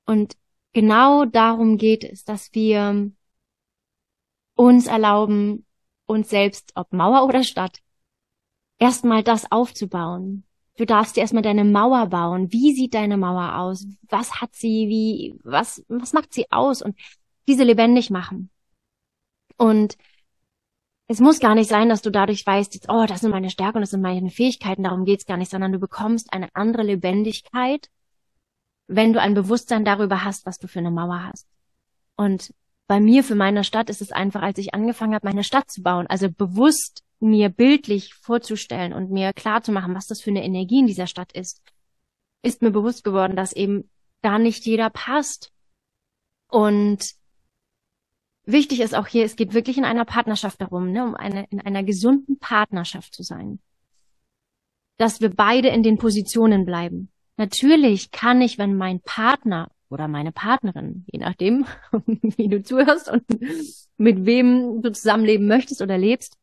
Und 0.05 0.37
genau 0.75 1.25
darum 1.25 1.79
geht 1.79 2.05
es, 2.05 2.23
dass 2.23 2.53
wir 2.53 3.11
uns 4.57 4.89
erlauben, 4.89 5.65
uns 6.05 6.29
selbst, 6.29 6.73
ob 6.75 6.93
Mauer 6.93 7.27
oder 7.27 7.43
Stadt, 7.43 7.79
erstmal 8.79 9.23
das 9.23 9.51
aufzubauen. 9.51 10.45
Du 10.79 10.87
darfst 10.87 11.17
dir 11.17 11.23
erstmal 11.23 11.43
deine 11.43 11.65
Mauer 11.65 12.07
bauen. 12.07 12.53
Wie 12.53 12.73
sieht 12.73 12.95
deine 12.95 13.17
Mauer 13.17 13.57
aus? 13.57 13.85
Was 14.09 14.41
hat 14.41 14.55
sie? 14.55 14.89
Wie, 14.89 15.39
was, 15.43 15.85
was 15.89 16.13
macht 16.13 16.33
sie 16.33 16.47
aus? 16.53 16.83
Und 16.83 16.97
diese 17.49 17.65
lebendig 17.65 18.11
machen. 18.11 18.49
Und 19.57 19.97
es 21.09 21.19
muss 21.19 21.41
gar 21.41 21.57
nicht 21.57 21.69
sein, 21.69 21.89
dass 21.89 22.03
du 22.03 22.11
dadurch 22.11 22.47
weißt, 22.47 22.75
jetzt, 22.75 22.89
oh, 22.89 23.07
das 23.07 23.21
sind 23.21 23.31
meine 23.33 23.51
Stärken 23.51 23.81
das 23.81 23.91
sind 23.91 24.03
meine 24.03 24.31
Fähigkeiten, 24.31 24.85
darum 24.85 25.05
geht's 25.05 25.27
gar 25.27 25.37
nicht, 25.37 25.51
sondern 25.51 25.73
du 25.73 25.79
bekommst 25.79 26.33
eine 26.33 26.49
andere 26.53 26.85
Lebendigkeit, 26.85 27.91
wenn 28.87 29.13
du 29.13 29.21
ein 29.21 29.35
Bewusstsein 29.35 29.85
darüber 29.85 30.23
hast, 30.25 30.47
was 30.47 30.59
du 30.59 30.69
für 30.69 30.79
eine 30.79 30.93
Mauer 30.93 31.25
hast. 31.25 31.49
Und 32.15 32.55
bei 32.89 33.01
mir 33.01 33.23
für 33.23 33.35
meine 33.35 33.65
Stadt 33.65 33.91
ist 33.91 34.01
es 34.01 34.13
einfach, 34.13 34.43
als 34.43 34.59
ich 34.59 34.75
angefangen 34.75 35.15
habe, 35.15 35.29
meine 35.29 35.45
Stadt 35.45 35.71
zu 35.71 35.83
bauen, 35.83 36.07
also 36.09 36.31
bewusst 36.31 37.05
mir 37.21 37.51
bildlich 37.51 38.15
vorzustellen 38.15 38.95
und 38.95 39.11
mir 39.11 39.33
klar 39.35 39.63
zu 39.63 39.73
machen, 39.73 39.95
was 39.95 40.07
das 40.07 40.23
für 40.23 40.31
eine 40.31 40.43
Energie 40.43 40.81
in 40.81 40.87
dieser 40.87 41.07
Stadt 41.07 41.33
ist, 41.33 41.63
ist 42.43 42.63
mir 42.63 42.71
bewusst 42.71 43.05
geworden, 43.05 43.37
dass 43.37 43.53
eben 43.53 43.91
da 44.23 44.39
nicht 44.39 44.65
jeder 44.65 44.89
passt. 44.89 45.53
Und 46.51 47.05
wichtig 48.45 48.81
ist 48.81 48.95
auch 48.95 49.07
hier, 49.07 49.25
es 49.25 49.37
geht 49.37 49.53
wirklich 49.53 49.77
in 49.77 49.85
einer 49.85 50.07
Partnerschaft 50.07 50.61
darum, 50.61 50.91
ne, 50.91 51.05
um 51.05 51.15
eine, 51.15 51.45
in 51.51 51.61
einer 51.61 51.83
gesunden 51.83 52.39
Partnerschaft 52.39 53.15
zu 53.15 53.23
sein. 53.23 53.61
Dass 54.97 55.21
wir 55.21 55.29
beide 55.29 55.69
in 55.69 55.83
den 55.83 55.99
Positionen 55.99 56.65
bleiben. 56.65 57.13
Natürlich 57.37 58.13
kann 58.13 58.41
ich, 58.41 58.57
wenn 58.57 58.77
mein 58.77 59.01
Partner 59.01 59.71
oder 59.91 60.09
meine 60.09 60.33
Partnerin, 60.33 61.05
je 61.11 61.19
nachdem, 61.19 61.67
wie 62.07 62.49
du 62.49 62.63
zuhörst 62.63 63.11
und 63.11 63.25
mit 63.97 64.27
wem 64.27 64.83
du 64.83 64.93
zusammenleben 64.93 65.47
möchtest 65.47 65.83
oder 65.83 65.99
lebst, 65.99 66.39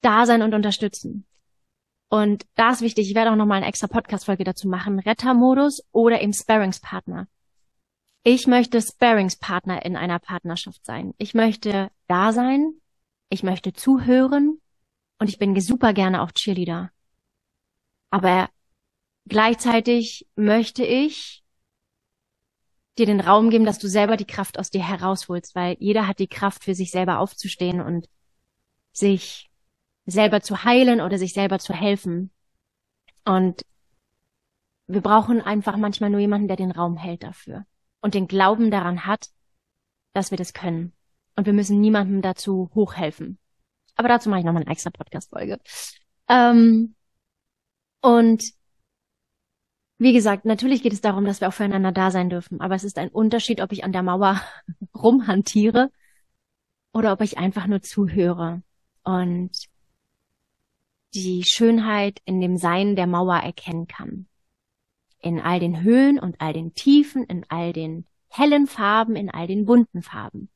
da 0.00 0.26
sein 0.26 0.42
und 0.42 0.54
unterstützen. 0.54 1.26
Und 2.10 2.46
da 2.54 2.70
ist 2.70 2.80
wichtig, 2.80 3.10
ich 3.10 3.14
werde 3.14 3.32
auch 3.32 3.36
nochmal 3.36 3.58
eine 3.58 3.66
extra 3.66 3.86
Podcast-Folge 3.86 4.44
dazu 4.44 4.68
machen, 4.68 4.98
Rettermodus 4.98 5.82
oder 5.92 6.22
eben 6.22 6.32
Sparringspartner. 6.32 7.28
Ich 8.22 8.46
möchte 8.46 8.80
Sparringspartner 8.80 9.84
in 9.84 9.96
einer 9.96 10.18
Partnerschaft 10.18 10.84
sein. 10.84 11.14
Ich 11.18 11.34
möchte 11.34 11.90
da 12.06 12.32
sein, 12.32 12.74
ich 13.30 13.42
möchte 13.42 13.72
zuhören 13.72 14.60
und 15.18 15.28
ich 15.28 15.38
bin 15.38 15.58
super 15.60 15.92
gerne 15.92 16.22
auch 16.22 16.32
Cheerleader. 16.32 16.90
Aber 18.10 18.48
gleichzeitig 19.26 20.26
möchte 20.34 20.84
ich 20.84 21.44
dir 22.98 23.06
den 23.06 23.20
Raum 23.20 23.50
geben, 23.50 23.64
dass 23.64 23.78
du 23.78 23.88
selber 23.88 24.16
die 24.16 24.26
Kraft 24.26 24.58
aus 24.58 24.70
dir 24.70 24.86
herausholst, 24.86 25.54
weil 25.54 25.76
jeder 25.78 26.06
hat 26.06 26.18
die 26.18 26.28
Kraft 26.28 26.64
für 26.64 26.74
sich 26.74 26.90
selber 26.90 27.18
aufzustehen 27.18 27.80
und 27.80 28.08
sich 28.92 29.50
selber 30.06 30.40
zu 30.40 30.64
heilen 30.64 31.00
oder 31.00 31.18
sich 31.18 31.32
selber 31.32 31.58
zu 31.58 31.72
helfen. 31.72 32.30
Und 33.24 33.64
wir 34.86 35.02
brauchen 35.02 35.40
einfach 35.40 35.76
manchmal 35.76 36.10
nur 36.10 36.20
jemanden, 36.20 36.48
der 36.48 36.56
den 36.56 36.70
Raum 36.70 36.96
hält 36.96 37.22
dafür 37.22 37.66
und 38.00 38.14
den 38.14 38.26
Glauben 38.26 38.70
daran 38.70 39.06
hat, 39.06 39.28
dass 40.14 40.30
wir 40.30 40.38
das 40.38 40.52
können. 40.52 40.92
Und 41.36 41.46
wir 41.46 41.52
müssen 41.52 41.80
niemandem 41.80 42.22
dazu 42.22 42.70
hochhelfen. 42.74 43.38
Aber 43.96 44.08
dazu 44.08 44.28
mache 44.28 44.40
ich 44.40 44.46
nochmal 44.46 44.62
eine 44.62 44.72
extra 44.72 44.90
Podcast-Folge. 44.90 45.58
Ähm, 46.28 46.94
und 48.00 48.57
wie 49.98 50.12
gesagt, 50.12 50.44
natürlich 50.44 50.82
geht 50.82 50.92
es 50.92 51.00
darum, 51.00 51.24
dass 51.24 51.40
wir 51.40 51.48
auch 51.48 51.52
füreinander 51.52 51.92
da 51.92 52.10
sein 52.10 52.30
dürfen. 52.30 52.60
Aber 52.60 52.74
es 52.74 52.84
ist 52.84 52.98
ein 52.98 53.08
Unterschied, 53.08 53.60
ob 53.60 53.72
ich 53.72 53.84
an 53.84 53.92
der 53.92 54.02
Mauer 54.02 54.40
rumhantiere 54.94 55.90
oder 56.92 57.12
ob 57.12 57.20
ich 57.20 57.38
einfach 57.38 57.66
nur 57.66 57.82
zuhöre 57.82 58.62
und 59.04 59.50
die 61.14 61.42
Schönheit 61.44 62.20
in 62.24 62.40
dem 62.40 62.56
Sein 62.58 62.94
der 62.94 63.06
Mauer 63.06 63.36
erkennen 63.36 63.86
kann 63.86 64.26
in 65.20 65.40
all 65.40 65.60
den 65.60 65.82
Höhen 65.82 66.18
und 66.18 66.40
all 66.40 66.52
den 66.52 66.74
Tiefen, 66.74 67.24
in 67.24 67.44
all 67.48 67.72
den 67.72 68.06
hellen 68.28 68.66
Farben, 68.66 69.16
in 69.16 69.30
all 69.30 69.46
den 69.46 69.64
bunten 69.64 70.02
Farben. 70.02 70.48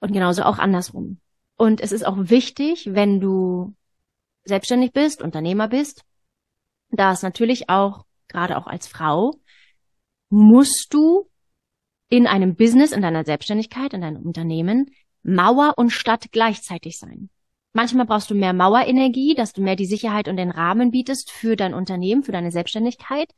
Und 0.00 0.12
genauso 0.12 0.42
auch 0.42 0.58
andersrum. 0.58 1.20
Und 1.56 1.80
es 1.80 1.92
ist 1.92 2.06
auch 2.06 2.16
wichtig, 2.18 2.94
wenn 2.94 3.20
du 3.20 3.74
selbstständig 4.44 4.92
bist, 4.92 5.22
Unternehmer 5.22 5.68
bist, 5.68 6.04
da 6.90 7.12
es 7.12 7.22
natürlich 7.22 7.68
auch, 7.68 8.04
gerade 8.34 8.58
auch 8.58 8.66
als 8.66 8.88
Frau, 8.88 9.36
musst 10.28 10.92
du 10.92 11.30
in 12.08 12.26
einem 12.26 12.56
Business, 12.56 12.92
in 12.92 13.02
deiner 13.02 13.24
Selbstständigkeit, 13.24 13.94
in 13.94 14.00
deinem 14.00 14.26
Unternehmen 14.26 14.90
Mauer 15.22 15.74
und 15.76 15.90
Stadt 15.90 16.32
gleichzeitig 16.32 16.98
sein. 16.98 17.30
Manchmal 17.72 18.06
brauchst 18.06 18.30
du 18.30 18.34
mehr 18.34 18.52
Mauerenergie, 18.52 19.34
dass 19.34 19.52
du 19.52 19.62
mehr 19.62 19.76
die 19.76 19.86
Sicherheit 19.86 20.28
und 20.28 20.36
den 20.36 20.50
Rahmen 20.50 20.90
bietest 20.90 21.30
für 21.30 21.56
dein 21.56 21.74
Unternehmen, 21.74 22.22
für 22.22 22.32
deine 22.32 22.50
Selbstständigkeit. 22.50 23.32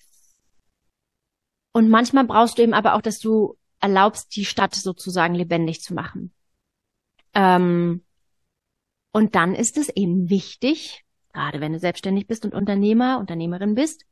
Und 1.73 1.89
manchmal 1.89 2.25
brauchst 2.25 2.59
du 2.59 2.63
eben 2.63 2.75
aber 2.75 2.95
auch, 2.95 3.03
dass 3.03 3.19
du 3.19 3.57
erlaubst, 3.81 4.35
die 4.35 4.45
Stadt 4.45 4.75
sozusagen 4.75 5.35
lebendig 5.35 5.83
zu 5.83 5.95
machen. 5.95 6.33
Ähm, 7.35 8.03
und 9.13 9.35
dann 9.35 9.55
ist 9.55 9.77
es 9.77 9.91
eben 9.91 10.29
wichtig, 10.29 11.05
gerade 11.33 11.61
wenn 11.61 11.73
du 11.73 11.79
selbstständig 11.79 12.27
bist 12.27 12.45
und 12.45 12.55
Unternehmer, 12.55 13.19
Unternehmerin 13.19 13.75
bist, 13.75 14.05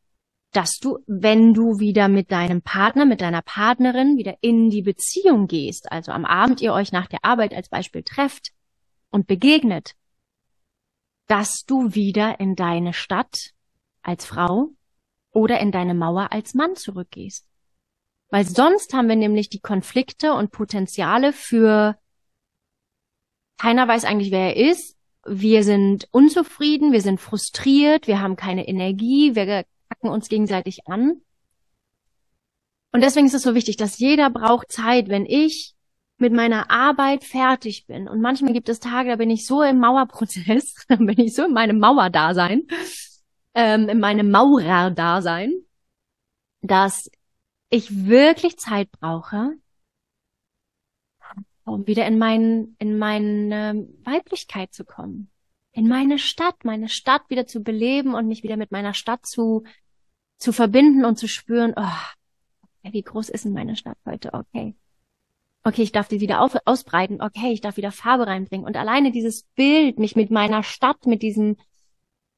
dass 0.54 0.78
du, 0.78 0.98
wenn 1.06 1.52
du 1.52 1.80
wieder 1.80 2.08
mit 2.08 2.30
deinem 2.30 2.62
Partner, 2.62 3.04
mit 3.04 3.20
deiner 3.20 3.42
Partnerin 3.42 4.16
wieder 4.16 4.36
in 4.40 4.70
die 4.70 4.82
Beziehung 4.82 5.48
gehst, 5.48 5.90
also 5.90 6.12
am 6.12 6.24
Abend 6.24 6.60
ihr 6.60 6.72
euch 6.72 6.92
nach 6.92 7.08
der 7.08 7.24
Arbeit 7.24 7.52
als 7.52 7.68
Beispiel 7.68 8.04
trefft 8.04 8.52
und 9.10 9.26
begegnet, 9.26 9.96
dass 11.26 11.64
du 11.66 11.94
wieder 11.94 12.38
in 12.38 12.54
deine 12.54 12.92
Stadt 12.92 13.50
als 14.02 14.26
Frau 14.26 14.70
oder 15.32 15.58
in 15.58 15.72
deine 15.72 15.94
Mauer 15.94 16.30
als 16.30 16.54
Mann 16.54 16.76
zurückgehst. 16.76 17.48
Weil 18.30 18.44
sonst 18.44 18.94
haben 18.94 19.08
wir 19.08 19.16
nämlich 19.16 19.48
die 19.48 19.60
Konflikte 19.60 20.34
und 20.34 20.52
Potenziale 20.52 21.32
für 21.32 21.98
keiner 23.58 23.88
weiß 23.88 24.04
eigentlich, 24.04 24.30
wer 24.30 24.54
er 24.54 24.70
ist. 24.70 24.96
Wir 25.26 25.64
sind 25.64 26.06
unzufrieden, 26.12 26.92
wir 26.92 27.00
sind 27.00 27.20
frustriert, 27.20 28.06
wir 28.06 28.20
haben 28.20 28.36
keine 28.36 28.68
Energie, 28.68 29.34
wir 29.34 29.64
packen 30.04 30.14
uns 30.14 30.28
gegenseitig 30.28 30.86
an. 30.86 31.22
Und 32.92 33.02
deswegen 33.02 33.26
ist 33.26 33.34
es 33.34 33.42
so 33.42 33.54
wichtig, 33.54 33.76
dass 33.76 33.98
jeder 33.98 34.30
braucht 34.30 34.70
Zeit. 34.70 35.08
Wenn 35.08 35.26
ich 35.26 35.74
mit 36.18 36.32
meiner 36.32 36.70
Arbeit 36.70 37.24
fertig 37.24 37.86
bin. 37.86 38.06
Und 38.06 38.20
manchmal 38.20 38.52
gibt 38.52 38.68
es 38.68 38.78
Tage, 38.78 39.08
da 39.10 39.16
bin 39.16 39.30
ich 39.30 39.46
so 39.46 39.62
im 39.62 39.80
Mauerprozess, 39.80 40.74
da 40.88 40.94
bin 40.94 41.18
ich 41.18 41.34
so 41.34 41.44
in 41.44 41.52
meinem 41.52 41.80
Mauerdasein, 41.80 42.68
ähm, 43.54 43.88
in 43.88 43.98
meinem 43.98 44.30
Maurerdasein, 44.30 45.52
dass 46.62 47.10
ich 47.68 48.06
wirklich 48.06 48.58
Zeit 48.58 48.92
brauche, 48.92 49.54
um 51.64 51.84
wieder 51.88 52.06
in 52.06 52.16
mein, 52.16 52.76
in 52.78 52.96
meine 52.96 53.88
Weiblichkeit 54.04 54.72
zu 54.72 54.84
kommen. 54.84 55.30
In 55.72 55.88
meine 55.88 56.20
Stadt, 56.20 56.64
meine 56.64 56.88
Stadt 56.88 57.28
wieder 57.28 57.48
zu 57.48 57.60
beleben 57.64 58.14
und 58.14 58.28
mich 58.28 58.44
wieder 58.44 58.56
mit 58.56 58.70
meiner 58.70 58.94
Stadt 58.94 59.26
zu, 59.26 59.64
zu 60.44 60.52
verbinden 60.52 61.04
und 61.04 61.18
zu 61.18 61.26
spüren, 61.26 61.74
oh, 61.76 62.90
wie 62.90 63.02
groß 63.02 63.28
ist 63.30 63.44
denn 63.44 63.52
meine 63.52 63.76
Stadt 63.76 63.98
heute? 64.06 64.32
Okay 64.32 64.76
okay, 65.64 65.82
ich 65.82 65.92
darf 65.92 66.08
die 66.08 66.20
wieder 66.20 66.40
auf, 66.40 66.56
ausbreiten, 66.66 67.20
okay, 67.20 67.52
ich 67.52 67.60
darf 67.60 67.76
wieder 67.76 67.90
Farbe 67.90 68.26
reinbringen. 68.26 68.66
Und 68.66 68.76
alleine 68.76 69.10
dieses 69.10 69.44
Bild, 69.54 69.98
mich 69.98 70.14
mit 70.14 70.30
meiner 70.30 70.62
Stadt, 70.62 71.06
mit 71.06 71.22
diesem, 71.22 71.56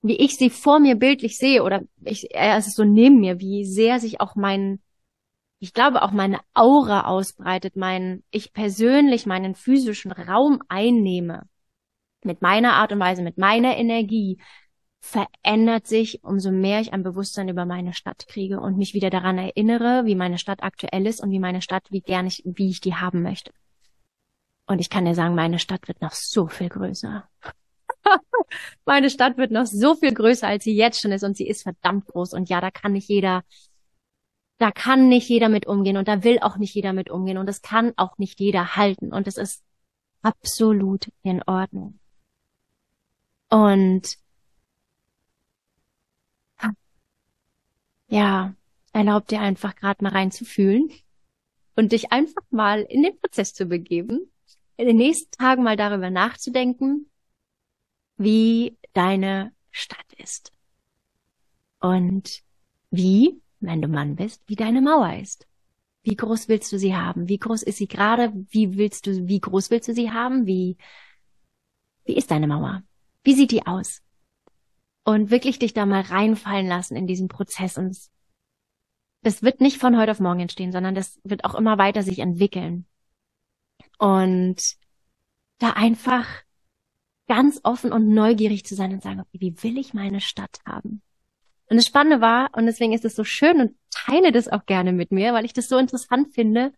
wie 0.01 0.17
ich 0.17 0.37
sie 0.37 0.49
vor 0.49 0.79
mir 0.79 0.95
bildlich 0.95 1.37
sehe, 1.37 1.63
oder 1.65 1.83
ich, 2.05 2.35
es 2.35 2.69
ist 2.69 2.77
so 2.77 2.85
neben 2.85 3.21
mir, 3.21 3.41
wie 3.41 3.65
sehr 3.65 3.99
sich 3.99 4.21
auch 4.21 4.37
mein, 4.37 4.81
ich 5.59 5.75
glaube 5.75 6.03
auch 6.03 6.13
meine 6.13 6.39
Aura 6.55 7.07
ausbreitet, 7.07 7.77
mein, 7.77 8.23
ich 8.31 8.53
persönlich 8.53 9.27
meinen 9.27 9.55
physischen 9.55 10.13
Raum 10.13 10.63
einnehme. 10.69 11.43
Mit 12.23 12.43
meiner 12.43 12.75
Art 12.75 12.93
und 12.93 12.99
Weise, 12.99 13.23
mit 13.23 13.39
meiner 13.39 13.77
Energie, 13.77 14.39
verändert 15.07 15.87
sich, 15.87 16.25
umso 16.25 16.51
mehr 16.51 16.81
ich 16.81 16.93
ein 16.93 17.05
Bewusstsein 17.05 17.49
über 17.49 17.65
meine 17.65 17.93
Stadt 17.93 18.27
kriege 18.27 18.61
und 18.61 18.77
mich 18.77 18.93
wieder 18.93 19.09
daran 19.09 19.39
erinnere, 19.39 20.03
wie 20.05 20.17
meine 20.17 20.37
Stadt 20.37 20.65
aktuell 20.65 21.07
ist 21.07 21.23
und 21.23 21.31
wie 21.31 21.39
meine 21.39 21.63
Stadt, 21.63 21.85
wie 21.91 22.01
gern 22.01 22.27
ich, 22.27 22.43
wie 22.45 22.71
ich 22.71 22.81
die 22.81 22.97
haben 22.97 23.23
möchte. 23.23 23.53
Und 24.67 24.81
ich 24.81 24.91
kann 24.91 25.05
dir 25.05 25.15
sagen, 25.15 25.37
meine 25.37 25.61
Stadt 25.61 25.87
wird 25.87 26.03
noch 26.03 26.11
so 26.11 26.49
viel 26.49 26.69
größer. 26.69 27.29
meine 28.85 29.09
Stadt 29.09 29.39
wird 29.39 29.53
noch 29.53 29.67
so 29.67 29.95
viel 29.95 30.13
größer, 30.13 30.49
als 30.49 30.65
sie 30.65 30.75
jetzt 30.75 31.01
schon 31.01 31.13
ist 31.13 31.23
und 31.23 31.37
sie 31.37 31.47
ist 31.47 31.63
verdammt 31.63 32.07
groß. 32.09 32.33
Und 32.33 32.49
ja, 32.49 32.61
da 32.61 32.73
kann 32.73 32.93
nicht 32.93 33.09
jeder, 33.09 33.45
da 34.59 34.73
kann 34.73 35.09
nicht 35.09 35.29
jeder 35.29 35.49
mit 35.49 35.69
umgehen 35.69 35.99
und 35.99 36.09
da 36.09 36.25
will 36.25 36.41
auch 36.41 36.57
nicht 36.57 36.75
jeder 36.75 36.93
mit 36.93 37.11
umgehen 37.11 37.39
und 37.39 37.47
das 37.47 37.63
kann 37.63 37.93
auch 37.97 38.19
nicht 38.19 38.41
jeder 38.41 38.75
halten 38.75 39.13
und 39.13 39.29
es 39.29 39.37
ist 39.37 39.63
absolut 40.23 41.13
in 41.23 41.45
Ordnung. 41.45 42.01
Und 43.49 44.19
ja, 48.09 48.55
erlaub 48.93 49.27
dir 49.29 49.41
einfach 49.41 49.77
gerade 49.77 50.03
mal 50.03 50.13
reinzufühlen 50.13 50.91
und 51.75 51.93
dich 51.93 52.13
einfach 52.13 52.43
mal 52.51 52.83
in 52.83 53.03
den 53.03 53.19
Prozess 53.19 53.55
zu 53.55 53.67
begeben, 53.67 54.31
in 54.77 54.87
den 54.87 54.97
nächsten 54.97 55.31
Tagen 55.33 55.63
mal 55.63 55.77
darüber 55.77 56.11
nachzudenken, 56.11 57.11
wie 58.17 58.79
deine 58.93 59.53
Stadt 59.71 60.13
ist. 60.17 60.53
Und 61.81 62.43
wie, 62.91 63.41
wenn 63.61 63.83
du 63.83 63.89
Mann 63.89 64.17
bist, 64.17 64.43
wie 64.47 64.57
deine 64.57 64.81
Mauer 64.81 65.15
ist. 65.21 65.47
Wie 66.03 66.17
groß 66.17 66.49
willst 66.49 66.73
du 66.73 66.79
sie 66.79 66.95
haben? 66.95 67.29
Wie 67.29 67.39
groß 67.39 67.63
ist 67.63 67.79
sie 67.79 67.89
gerade? 67.89 68.33
Wie 68.51 68.77
willst 68.77 69.07
du, 69.07 69.29
wie 69.29 69.41
groß 69.41 69.71
willst 69.71 69.89
du 69.89 69.95
sie 69.95 70.13
haben? 70.13 70.47
Wie, 70.47 70.77
wie 72.05 72.17
ist 72.17 72.31
deine 72.31 72.47
Mauer? 72.47 72.83
Wie 73.25 73.35
sieht 73.35 73.51
die 73.51 73.67
aus? 73.67 74.03
Und 75.07 75.31
wirklich 75.31 75.61
dich 75.61 75.73
da 75.73 75.87
mal 75.87 76.01
reinfallen 76.01 76.67
lassen 76.67 76.97
in 76.97 77.07
diesen 77.07 77.29
Prozess. 77.29 77.79
Und 77.79 77.97
das 79.23 79.43
wird 79.45 79.61
nicht 79.61 79.79
von 79.79 79.97
heute 79.97 80.11
auf 80.11 80.19
morgen 80.19 80.41
entstehen, 80.41 80.73
sondern 80.73 80.97
das 80.97 81.21
wird 81.23 81.45
auch 81.45 81.55
immer 81.55 81.79
weiter 81.79 82.03
sich 82.03 82.19
entwickeln. 82.19 82.87
Und 83.99 84.75
da 85.59 85.71
einfach 85.71 86.27
ganz 87.29 87.61
offen 87.63 87.93
und 87.93 88.09
neugierig 88.09 88.67
zu 88.67 88.75
sein 88.75 88.93
und 88.93 89.03
sagen, 89.05 89.21
okay, 89.21 89.39
wie 89.41 89.63
will 89.63 89.79
ich 89.79 89.95
meine 89.95 90.21
Stadt 90.21 90.59
haben? 90.67 91.03
Und 91.71 91.77
das 91.77 91.87
Spannende 91.87 92.21
war, 92.21 92.51
und 92.57 92.67
deswegen 92.67 92.93
ist 92.93 93.05
es 93.05 93.15
so 93.15 93.23
schön 93.23 93.61
und 93.61 93.77
teile 93.91 94.33
das 94.33 94.49
auch 94.49 94.67
gerne 94.67 94.93
mit 94.93 95.13
mir, 95.13 95.33
weil 95.35 95.45
ich 95.45 95.53
das 95.53 95.69
so 95.69 95.79
interessant 95.79 96.35
finde, 96.35 96.73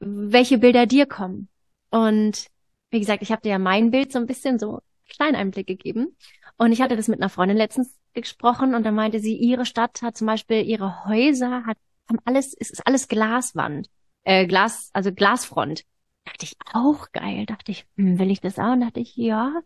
welche 0.00 0.58
Bilder 0.58 0.84
dir 0.84 1.06
kommen. 1.06 1.48
Und 1.90 2.48
wie 2.90 3.00
gesagt, 3.00 3.22
ich 3.22 3.32
habe 3.32 3.40
dir 3.40 3.52
ja 3.52 3.58
mein 3.58 3.90
Bild 3.90 4.12
so 4.12 4.18
ein 4.18 4.26
bisschen 4.26 4.58
so 4.58 4.80
kleinen 5.10 5.36
Einblick 5.36 5.66
gegeben. 5.66 6.16
Und 6.60 6.72
ich 6.72 6.82
hatte 6.82 6.94
das 6.94 7.08
mit 7.08 7.18
einer 7.18 7.30
Freundin 7.30 7.56
letztens 7.56 7.98
gesprochen 8.12 8.74
und 8.74 8.84
da 8.84 8.90
meinte 8.90 9.18
sie, 9.18 9.34
ihre 9.34 9.64
Stadt 9.64 10.02
hat 10.02 10.18
zum 10.18 10.26
Beispiel 10.26 10.62
ihre 10.62 11.06
Häuser, 11.06 11.64
hat 11.64 11.78
haben 12.06 12.18
alles, 12.26 12.54
es 12.58 12.68
ist 12.68 12.86
alles 12.86 13.08
Glaswand, 13.08 13.88
äh, 14.24 14.46
Glas, 14.46 14.90
also 14.92 15.10
Glasfront. 15.10 15.84
Dachte 16.26 16.44
ich, 16.44 16.52
auch 16.74 17.12
geil. 17.12 17.46
Dachte 17.46 17.72
ich, 17.72 17.86
hm, 17.96 18.18
will 18.18 18.30
ich 18.30 18.42
das 18.42 18.58
auch? 18.58 18.72
Und 18.72 18.82
dachte 18.82 19.00
ich, 19.00 19.16
ja, 19.16 19.58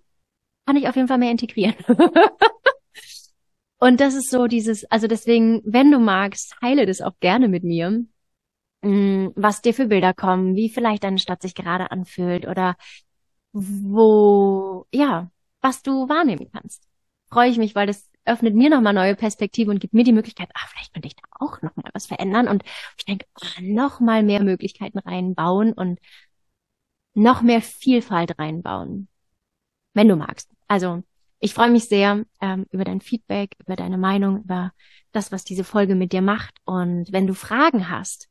kann 0.67 0.77
ich 0.77 0.89
auf 0.89 0.95
jeden 0.95 1.09
Fall 1.09 1.19
mehr 1.19 1.33
integrieren. 1.33 1.75
und 3.79 4.01
das 4.01 4.15
ist 4.15 4.31
so 4.31 4.47
dieses, 4.47 4.85
also 4.85 5.09
deswegen, 5.09 5.63
wenn 5.65 5.91
du 5.91 5.99
magst, 5.99 6.55
teile 6.61 6.87
das 6.87 7.01
auch 7.01 7.19
gerne 7.19 7.49
mit 7.49 7.65
mir, 7.65 8.05
hm, 8.85 9.33
was 9.35 9.63
dir 9.63 9.75
für 9.75 9.87
Bilder 9.87 10.15
kommen, 10.15 10.55
wie 10.55 10.69
vielleicht 10.69 11.03
deine 11.03 11.19
Stadt 11.19 11.43
sich 11.43 11.57
gerade 11.57 11.91
anfühlt 11.91 12.47
oder 12.47 12.77
wo, 13.53 14.87
ja, 14.93 15.33
was 15.65 15.83
du 15.83 16.11
wahrnehmen 16.11 16.51
kannst. 16.53 16.87
Freue 17.31 17.49
ich 17.49 17.57
mich, 17.57 17.75
weil 17.75 17.87
das 17.87 18.11
öffnet 18.27 18.55
mir 18.55 18.69
nochmal 18.69 18.93
neue 18.93 19.17
Perspektive 19.17 19.71
und 19.71 19.81
gibt 19.81 19.95
mir 19.95 20.05
die 20.05 20.13
Möglichkeit, 20.13 20.51
ah, 20.53 20.67
vielleicht 20.69 20.93
könnte 20.93 21.09
ich 21.09 21.17
da 21.17 21.23
auch 21.41 21.63
nochmal 21.63 21.91
was 21.95 22.07
verändern 22.07 22.49
und 22.49 22.63
ich 22.99 23.07
denke, 23.07 23.27
oh, 23.41 23.63
nochmal 23.63 24.23
mehr 24.23 24.43
Möglichkeiten 24.43 24.99
reinbauen 24.99 25.73
und 25.73 25.99
noch 27.15 27.41
mehr 27.41 27.63
Vielfalt 27.63 28.39
reinbauen, 28.39 29.09
wenn 29.95 30.09
du 30.09 30.17
magst. 30.17 30.51
Also 30.69 31.03
ich 31.41 31.55
freue 31.55 31.71
mich 31.71 31.87
sehr 31.87 32.25
ähm, 32.43 32.67
über 32.71 32.85
dein 32.85 33.01
Feedback, 33.01 33.57
über 33.59 33.75
deine 33.75 33.97
Meinung, 33.97 34.43
über 34.43 34.73
das, 35.13 35.33
was 35.33 35.45
diese 35.45 35.65
Folge 35.65 35.95
mit 35.95 36.13
dir 36.13 36.23
macht. 36.23 36.55
Und 36.65 37.11
wenn 37.11 37.27
du 37.27 37.35
Fragen 37.35 37.89
hast, 37.89 38.29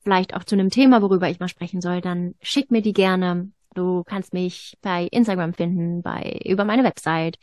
vielleicht 0.00 0.34
auch 0.34 0.42
zu 0.42 0.56
einem 0.56 0.70
Thema, 0.70 1.00
worüber 1.00 1.30
ich 1.30 1.38
mal 1.38 1.48
sprechen 1.48 1.80
soll, 1.80 2.00
dann 2.00 2.34
schick 2.40 2.72
mir 2.72 2.82
die 2.82 2.92
gerne. 2.92 3.52
Du 3.74 4.02
kannst 4.04 4.32
mich 4.32 4.76
bei 4.82 5.06
Instagram 5.10 5.54
finden, 5.54 6.02
bei 6.02 6.40
über 6.44 6.64
meine 6.64 6.84
Website, 6.84 7.38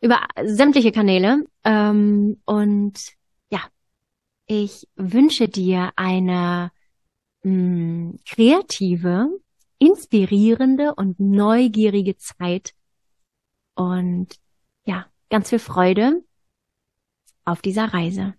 über 0.00 0.20
sämtliche 0.44 0.92
Kanäle. 0.92 1.44
Ähm, 1.64 2.40
und 2.44 3.12
ja, 3.50 3.60
ich 4.46 4.88
wünsche 4.96 5.48
dir 5.48 5.92
eine 5.96 6.72
mh, 7.42 7.52
mm, 7.52 8.18
kreative 8.28 9.28
inspirierende 9.78 10.94
und 10.94 11.18
neugierige 11.18 12.16
Zeit. 12.16 12.72
Und 13.74 14.28
ja, 14.84 15.06
ganz 15.28 15.50
viel 15.50 15.58
Freude 15.58 16.22
auf 17.44 17.62
dieser 17.62 17.92
Reise. 17.92 18.34